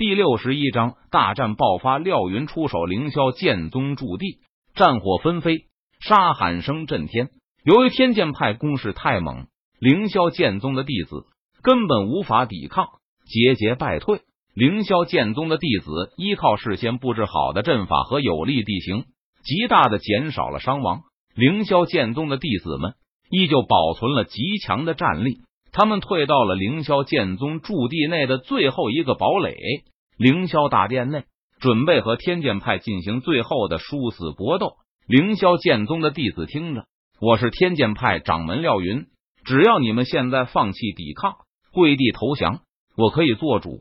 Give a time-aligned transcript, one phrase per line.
[0.00, 4.38] 第六十一章大战爆发，廖云出手，凌霄剑宗驻地，
[4.74, 5.66] 战火纷飞，
[6.00, 7.28] 杀喊声震天。
[7.64, 11.26] 由于天剑派攻势太猛，凌霄剑宗的弟子
[11.62, 12.86] 根本无法抵抗，
[13.26, 14.22] 节节败退。
[14.54, 19.04] 凌霄剑宗的弟子依靠事先布置好的阵法和有利地形，
[19.44, 21.02] 极大的减少了伤亡。
[21.34, 22.94] 凌霄剑宗的弟子们
[23.28, 25.42] 依旧保存了极强的战力。
[25.72, 29.54] 他们退到了凌霄剑宗驻地内的最后一个堡垒——
[30.20, 31.24] 凌霄大殿内，
[31.60, 34.74] 准备和天剑派进行最后的殊死搏斗。
[35.06, 36.84] 凌霄剑宗的弟子听着，
[37.22, 39.06] 我是天剑派掌门廖云，
[39.46, 41.36] 只要你们现在放弃抵抗，
[41.72, 42.60] 跪地投降，
[42.98, 43.80] 我可以做主，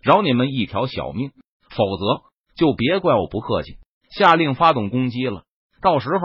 [0.00, 1.30] 饶你们一条小命；
[1.70, 2.22] 否则，
[2.54, 3.72] 就别怪我不客气。
[4.16, 5.42] 下令发动攻击了，
[5.82, 6.20] 到时候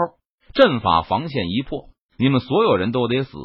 [0.54, 3.36] 阵法防线一破，你们所有人都得死。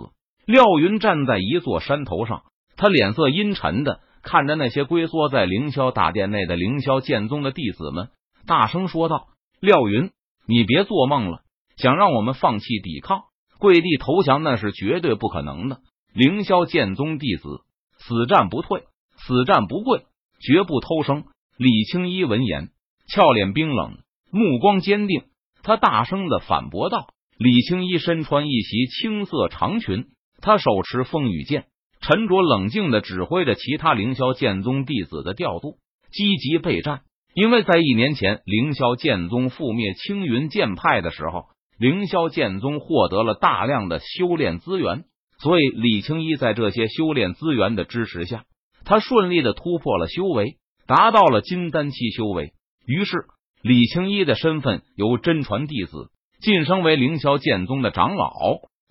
[0.46, 2.44] 廖云站在一座山头上，
[2.78, 8.10] 他脸色阴沉的看着那些龟缩在凌霄大殿内的凌霄剑宗的弟子们，
[8.46, 9.28] 大声说道
[9.60, 10.12] ：“廖云，
[10.48, 11.42] 你别做梦了！
[11.78, 13.24] 想让我们放弃抵抗、
[13.60, 15.80] 跪地投降，那是绝对不可能的。
[16.14, 17.62] 凌霄剑宗弟子
[17.98, 18.84] 死战不退，
[19.18, 20.04] 死战不跪，
[20.40, 21.26] 绝不偷生。”
[21.58, 22.70] 李青衣闻言，
[23.08, 24.00] 俏脸冰冷，
[24.32, 25.26] 目光坚定，
[25.64, 30.08] 他大声的反驳道：“李青衣身穿一袭青色长裙。”
[30.42, 31.68] 他手持风雨剑，
[32.02, 35.78] 沉着冷静的指挥着其他凌霄剑宗弟子的调度，
[36.12, 37.02] 积极备战。
[37.34, 41.46] 因为在一年前凌霄剑宗覆灭青云剑派的时候，
[41.78, 45.06] 凌霄剑宗获得了大量的修炼资源，
[45.40, 48.44] 所以李青一在这些修炼资源的支持下，
[48.84, 50.58] 他顺利的突破了修为，
[50.88, 52.52] 达到了金丹期修为。
[52.86, 53.26] 于是，
[53.62, 56.10] 李青一的身份由真传弟子
[56.42, 58.32] 晋升为凌霄剑宗的长老，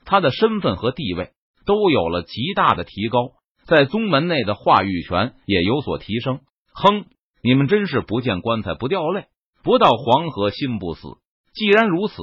[0.06, 1.32] 他的身份和地位。
[1.70, 3.30] 都有了极大的提高，
[3.64, 6.40] 在宗门内的话语权也有所提升。
[6.74, 7.04] 哼，
[7.44, 9.26] 你们真是不见棺材不掉泪，
[9.62, 11.06] 不到黄河心不死。
[11.54, 12.16] 既然如此，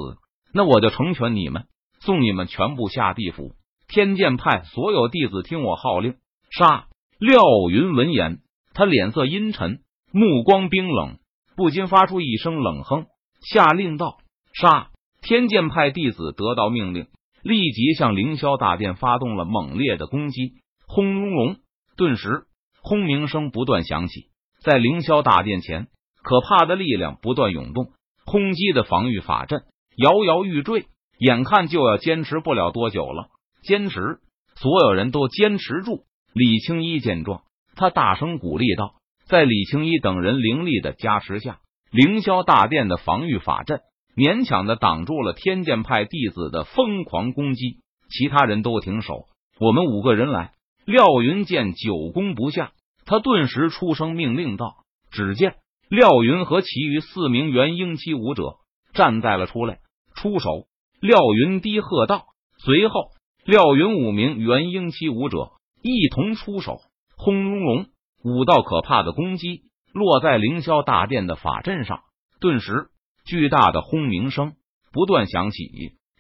[0.53, 1.63] 那我就成全你们，
[2.01, 3.53] 送你们全部下地府。
[3.87, 6.15] 天剑派所有弟子听我号令，
[6.51, 6.87] 杀！
[7.17, 7.39] 廖
[7.71, 8.39] 云闻言，
[8.73, 9.79] 他脸色阴沉，
[10.11, 11.19] 目光冰冷，
[11.55, 13.05] 不禁发出一声冷哼，
[13.39, 14.17] 下令道
[14.51, 14.89] ：“杀！”
[15.23, 17.07] 天剑派弟子得到命令。
[17.47, 21.55] 立即向凌霄大殿发动了猛烈的攻击，轰隆隆！
[21.95, 22.43] 顿时
[22.81, 24.25] 轰鸣声不断响起，
[24.61, 25.87] 在凌霄大殿前，
[26.23, 27.93] 可怕的力量不断涌动，
[28.25, 29.61] 轰击的防御法阵
[29.95, 30.87] 摇摇欲坠，
[31.19, 33.29] 眼看就要坚持不了多久了。
[33.63, 34.19] 坚持！
[34.57, 36.03] 所有人都坚持住！
[36.33, 37.43] 李青衣见状，
[37.77, 41.59] 他大声鼓励道：“在李青衣等人灵力的加持下，
[41.91, 43.79] 凌霄大殿的防御法阵。”
[44.17, 47.77] 勉强的挡住了天剑派弟子的疯狂攻击，
[48.09, 49.27] 其他人都停手。
[49.59, 50.53] 我们五个人来。
[50.85, 52.71] 廖云见久攻不下，
[53.05, 54.77] 他顿时出声命令道
[55.11, 55.57] ：“只见
[55.89, 58.55] 廖云和其余四名元婴期武者
[58.93, 59.79] 站在了出来，
[60.15, 60.65] 出手。”
[60.99, 62.23] 廖云低喝道。
[62.57, 63.11] 随后，
[63.45, 65.51] 廖云五名元婴期武者
[65.83, 66.79] 一同出手，
[67.17, 67.85] 轰隆隆，
[68.23, 69.63] 五道可怕的攻击
[69.93, 71.99] 落在凌霄大殿的法阵上，
[72.39, 72.87] 顿时。
[73.27, 74.53] 巨大的轰鸣声
[74.91, 75.69] 不断响起，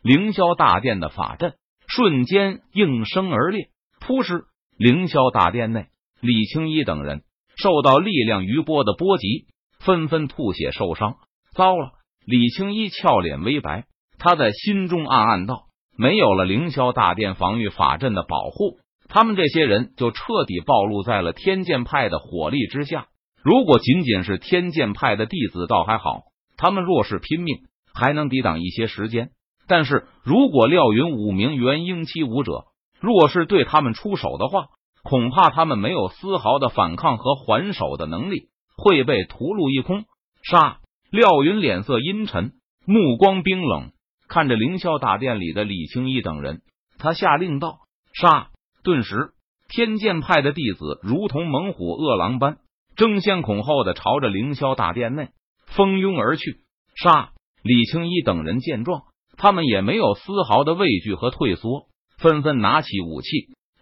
[0.03, 1.53] 凌霄大殿的法阵
[1.87, 3.69] 瞬间应声而裂。
[3.99, 4.43] 扑哧！
[4.77, 5.87] 凌霄大殿内，
[6.21, 7.23] 李青衣等人
[7.57, 9.47] 受到力量余波的波及，
[9.79, 11.15] 纷纷吐血受伤。
[11.55, 11.93] 糟了！
[12.25, 13.85] 李青衣俏脸微白，
[14.19, 15.63] 他在心中暗暗道：
[15.97, 18.77] 没有了凌霄大殿防御法阵的保护，
[19.09, 23.07] 他们这些人就彻底暴露在了天剑派的火力之下。
[23.41, 26.23] 如果仅仅是天剑派的弟子，倒还好。
[26.57, 27.59] 他们若是拼命，
[27.93, 29.27] 还能抵挡一些时间；
[29.67, 32.65] 但是如果廖云五名元婴期武者
[32.99, 34.65] 若是对他们出手的话，
[35.03, 40.03] 恐怕他们没有丝毫的反抗和还手的能力，会被屠戮一空。
[40.43, 40.79] 杀！
[41.09, 42.51] 廖云脸色阴沉，
[42.85, 43.91] 目光冰冷，
[44.27, 46.61] 看着凌霄大殿里的李青衣等人，
[46.97, 47.79] 他下令道
[48.13, 48.49] ：“杀！”
[48.83, 49.31] 顿时，
[49.69, 52.57] 天剑派的弟子如同猛虎饿狼般
[52.95, 55.29] 争先恐后的朝着凌霄大殿内。
[55.77, 56.61] 蜂拥而去，
[56.95, 57.33] 杀！
[57.61, 59.03] 李青衣等人见状，
[59.37, 61.85] 他们也没有丝毫的畏惧和退缩，
[62.17, 63.27] 纷纷拿起武器，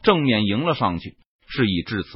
[0.04, 1.16] 正面迎了上去。
[1.48, 2.10] 事已至此，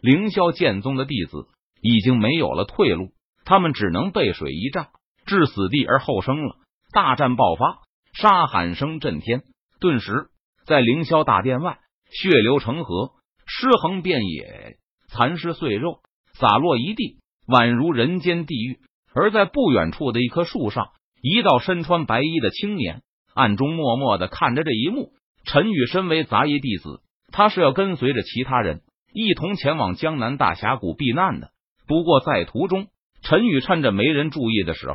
[0.00, 1.48] 凌霄剑宗的弟子
[1.80, 3.10] 已经没有了退路，
[3.44, 4.90] 他们只能背水一战，
[5.26, 6.54] 置死地而后生了。
[6.92, 7.80] 大战爆发，
[8.12, 9.42] 杀喊声震天，
[9.80, 10.28] 顿时
[10.64, 13.14] 在凌霄大殿外，血流成河，
[13.46, 14.76] 尸横遍野，
[15.08, 16.02] 残尸碎肉
[16.34, 18.78] 洒落一地，宛如人间地狱。
[19.14, 20.88] 而在不远处的一棵树上，
[21.22, 23.02] 一道身穿白衣的青年
[23.34, 25.12] 暗中默默的看着这一幕。
[25.46, 27.00] 陈宇身为杂役弟子，
[27.30, 28.80] 他是要跟随着其他人
[29.12, 31.50] 一同前往江南大峡谷避难的。
[31.86, 32.86] 不过在途中，
[33.22, 34.94] 陈宇趁着没人注意的时候，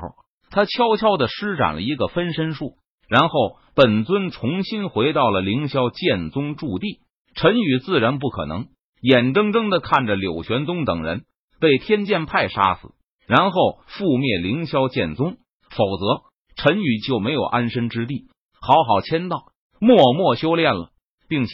[0.49, 2.73] 他悄悄的施展了一个分身术，
[3.07, 6.99] 然后本尊重新回到了凌霄剑宗驻地。
[7.35, 8.69] 陈宇自然不可能
[9.01, 11.25] 眼睁睁的看着柳玄宗等人
[11.59, 12.89] 被天剑派杀死，
[13.29, 15.37] 然后覆灭凌霄剑宗，
[15.69, 16.23] 否则
[16.55, 18.25] 陈宇就没有安身之地，
[18.59, 20.89] 好好签到，默默修炼了，
[21.27, 21.51] 并且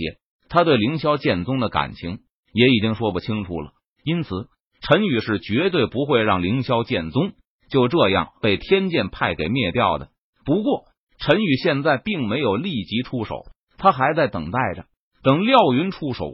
[0.47, 2.19] 他对凌霄剑宗的感情
[2.53, 3.73] 也已经说不清楚了。
[4.05, 4.47] 因此，
[4.87, 7.33] 陈宇是绝对不会让凌霄剑宗
[7.69, 10.07] 就这样被天剑派给灭掉的。
[10.45, 10.85] 不过，
[11.19, 14.85] 陈宇现在并没有立即出手，他还在等待着，
[15.23, 16.31] 等廖云出手。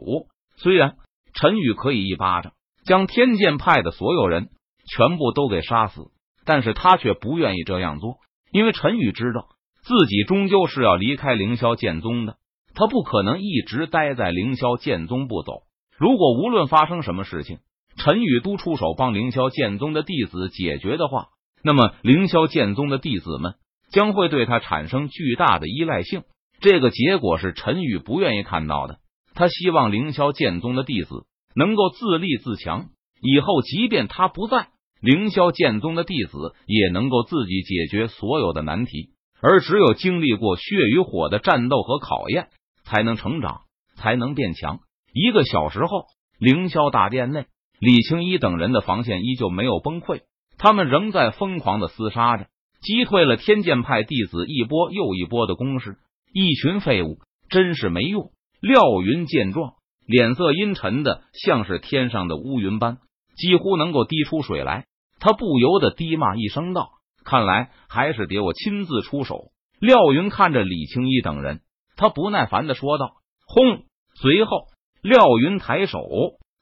[0.56, 0.94] 虽然
[1.34, 2.52] 陈宇可以一巴掌
[2.84, 4.50] 将天剑派的所有人
[4.86, 6.10] 全部都给杀死，
[6.44, 8.16] 但是他却不愿意这样做，
[8.52, 9.48] 因为陈宇知道
[9.82, 12.36] 自己终究是要离开凌霄剑宗的，
[12.74, 15.62] 他不可能一直待在凌霄剑宗不走。
[15.98, 17.58] 如果无论发生什么事情，
[17.96, 21.28] 陈宇都出手帮凌霄剑宗的弟子解决的话，
[21.62, 23.54] 那么凌霄剑宗的弟子们
[23.92, 26.22] 将会对他产生巨大的依赖性。
[26.60, 28.98] 这个结果是陈宇不愿意看到的。
[29.34, 32.86] 他希望凌霄剑宗的弟子能够自立自强，
[33.22, 34.68] 以后即便他不在，
[35.00, 39.10] 凌霄剑宗的弟子也能够自己解决所有的难题。
[39.40, 42.48] 而只有经历过血与火的战斗和考验，
[42.84, 43.62] 才能成长，
[43.96, 44.80] 才能变强。
[45.12, 46.04] 一个小时后，
[46.38, 47.46] 凌霄大殿内，
[47.80, 50.22] 李青一等人的防线依旧没有崩溃，
[50.58, 52.46] 他们仍在疯狂的厮杀着，
[52.80, 55.96] 击退了天剑派弟子一波又一波的攻势。
[56.32, 57.18] 一群废物，
[57.48, 58.30] 真是没用！
[58.60, 59.74] 廖云见状，
[60.06, 62.98] 脸色阴沉的像是天上的乌云般，
[63.36, 64.86] 几乎能够滴出水来。
[65.18, 66.90] 他不由得低骂一声道
[67.24, 71.60] ：“看来还是得我亲自出手。”廖云看着李青一等人，
[71.96, 73.14] 他不耐烦的说道
[73.46, 73.84] ：“轰！”
[74.14, 74.66] 随后。
[75.02, 76.00] 廖云抬手，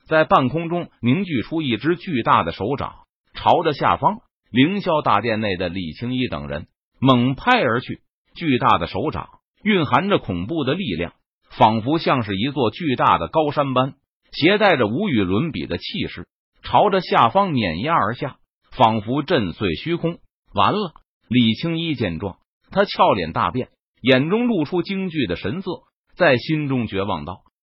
[0.07, 3.01] 在半空中凝聚出一只巨大的手掌，
[3.35, 4.21] 朝着下方
[4.51, 6.69] 凌霄大殿内的李青衣等人
[6.99, 8.01] 猛拍而去。
[8.35, 9.29] 巨大的手掌
[9.63, 11.13] 蕴含着恐怖的力量，
[11.51, 13.93] 仿佛像是一座巨大的高山般，
[14.33, 16.27] 携带着无与伦比的气势，
[16.71, 18.37] 朝着下方碾压而下，
[18.71, 20.19] 仿佛震碎虚空。
[20.55, 20.93] 完了！
[21.29, 22.37] 李青衣见状，
[22.71, 23.71] 他俏脸大变，
[24.01, 25.83] 眼中露出惊惧的神色，
[26.15, 27.41] 在心中绝望道。